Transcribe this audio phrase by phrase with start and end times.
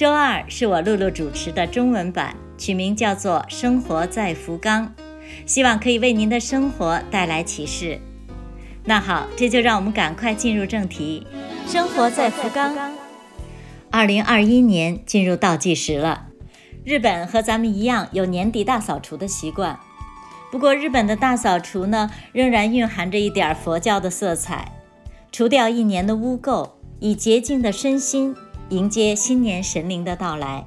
[0.00, 4.86] 周二是我露露主持的中文版，取名叫做《生活在福冈》，
[5.44, 8.00] 希望可以为您的生活带来启示。
[8.86, 11.26] 那好，这就让我们赶快进入正题。
[11.66, 12.74] 生活在福冈，
[13.90, 16.28] 二零二一年进入倒计时了。
[16.82, 19.78] 日本和咱们一样有年底大扫除的习惯，
[20.50, 24.72] 不过日本的大扫除呢，仍然蕴含着一点佛教的色彩，
[25.30, 28.34] 除掉一年的污垢，以洁净的身心。
[28.70, 30.64] 迎接新年神灵的到来，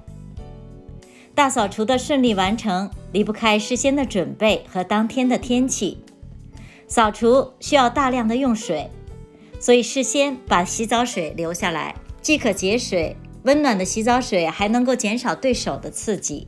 [1.33, 5.99] 大扫除的顺利完成离不开事先的准备和当天的天气。
[6.85, 8.89] 扫除需要大量的用水，
[9.57, 16.47] 所以事先把洗澡水留下来，既可节水，温暖的洗澡水还能够减少对手的刺激。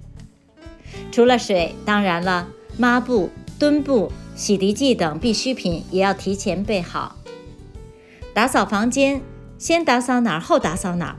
[1.09, 7.15] 除了水，当然了，抹布、墩布、洗涤剂等必需品也要提前备好。
[8.33, 9.21] 打扫房间，
[9.57, 11.15] 先打扫哪儿，后打扫哪儿。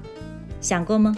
[0.66, 1.14] 想过吗？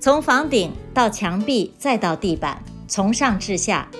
[0.00, 3.90] 从房顶到墙壁，再到地板，从上至下，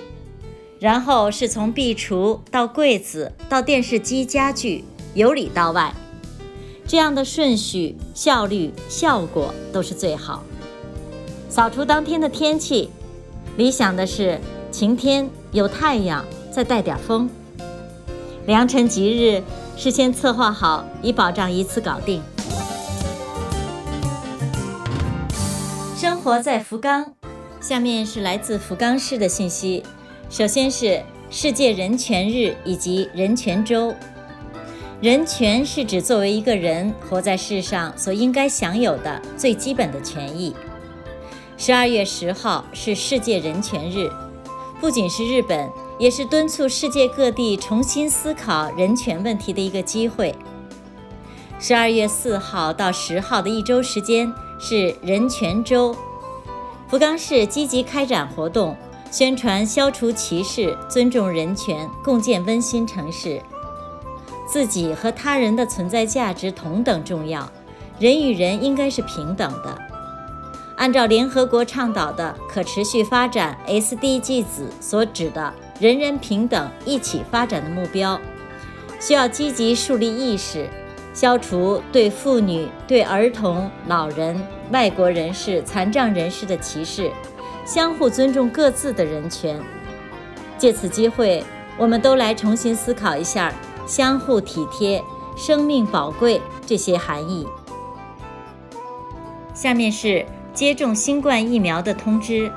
[0.79, 5.93] 然后是从壁橱到柜子到电视机家具，由里到外，
[6.87, 10.43] 这样的顺序、效率、效果都是最好。
[11.47, 12.89] 扫除当天的天气，
[13.57, 17.29] 理想的是晴天，有太阳，再带点风。
[18.47, 19.43] 良辰吉日，
[19.77, 22.23] 事先策划好，以保障一次搞定。
[26.23, 27.15] 活在福冈，
[27.59, 29.81] 下面是来自福冈市的信息。
[30.29, 33.91] 首先是世界人权日以及人权周。
[35.01, 40.55] 人权是指作为一个人活在世上所应该享有的最基本的权益。
[41.57, 44.07] 十二月十号是世界人权日，
[44.79, 45.67] 不仅是日本，
[45.97, 50.35] 也是敦促世界各地重新思考人权问题的一个机会。
[51.57, 54.31] 十二月四号到十号的一周时间。
[54.63, 55.95] 是人权周，
[56.91, 58.75] 福冈市积极开展活动，
[59.09, 63.41] 宣传消除歧视、尊重人权，共建温馨城市。
[64.45, 67.49] 自己和他人的存在价值同等重要，
[67.97, 69.79] 人与人应该是平等的。
[70.75, 78.19] 按照联合国倡导的可持续发展 SDGs 所指的人人平等、一起发展的目标，
[78.99, 80.69] 需要积极树立意识。
[81.13, 84.41] 消除对妇女、对儿童、老人、
[84.71, 87.11] 外国人士、残障人士的歧视，
[87.65, 89.61] 相互尊重各自的人权。
[90.57, 91.43] 借此机会，
[91.77, 93.53] 我们都来重新思考一下
[93.85, 95.03] “相互体贴
[95.35, 97.45] ”“生命宝贵”这些含义。
[99.53, 102.51] 下面是接种新冠疫苗的通知。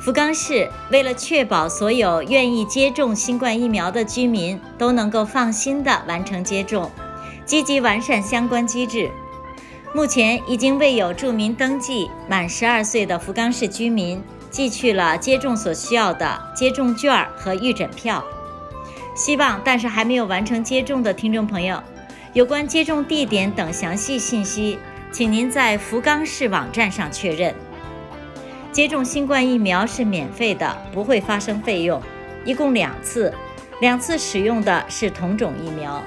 [0.00, 6.90] 福冈市为了确保所有愿意接种新冠疫苗的居民都能够放心地完成接种。
[7.46, 9.08] 积极完善相关机制，
[9.94, 14.20] 目前已经为有住民登记满十二岁的福冈市居民
[14.50, 18.22] 寄去了接种所需要的接种券和预诊票。
[19.14, 21.80] 希望，但是还没有完成接种的听众朋友，
[22.32, 24.76] 有关接种地点等详细信息，
[25.12, 27.54] 请您在福冈市网站上确认。
[28.72, 32.02] 接种新冠疫苗是免费的，不会发生费用，
[32.44, 33.32] 一共两次，
[33.80, 36.02] 两次使用的是同种疫苗。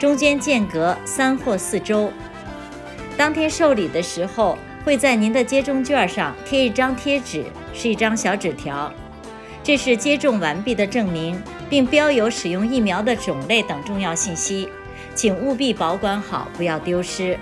[0.00, 2.10] 中间间隔三或四周。
[3.18, 7.44] 当天受理的时候，会在您的接种券上贴一张贴纸，
[7.74, 8.90] 是一张小纸条，
[9.62, 11.38] 这是接种完毕的证明，
[11.68, 14.70] 并标有使用疫苗的种类等重要信息，
[15.14, 17.38] 请务必保管好，不要丢失。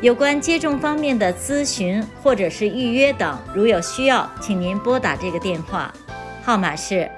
[0.00, 5.94] 有关接种方面的咨询或者是预约等，如有需要，请您拨打这个电话，
[6.42, 7.08] 号码是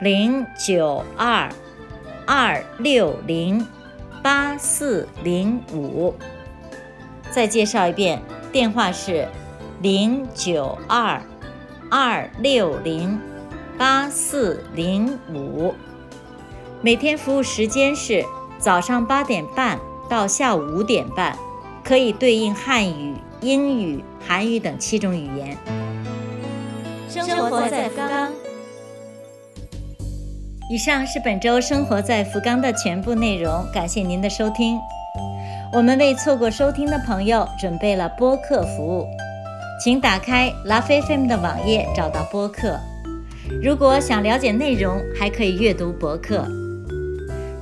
[0.00, 1.48] 零九二。
[2.26, 3.66] 二六零
[4.22, 6.14] 八四零五，
[7.30, 9.28] 再介绍一遍，电话是
[9.82, 11.20] 零九二
[11.90, 13.20] 二六零
[13.76, 15.74] 八四零五。
[16.80, 18.24] 每天服务时间是
[18.58, 19.78] 早上八点半
[20.08, 21.36] 到下午五点半，
[21.82, 25.58] 可以对应汉语、英语、韩语等七种语言。
[27.08, 28.32] 生活在福冈。
[30.66, 34.78] 以上是本周生活在福冈的全部内容，感谢您的收听。
[35.70, 39.06] 我们为错过收听的朋友准备了播客服务，
[39.78, 42.80] 请打开 Love FM 的网页，找到播客。
[43.62, 46.46] 如果想了解内容，还可以阅读博客。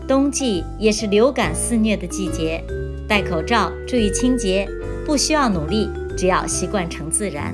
[0.07, 2.63] 冬季也是流感肆虐的季节，
[3.09, 4.69] 戴口罩，注意清洁，
[5.05, 7.53] 不需要努力，只要习惯成自然。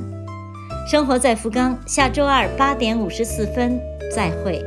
[0.86, 3.80] 生活在福冈，下周二八点五十四分，
[4.14, 4.62] 再会。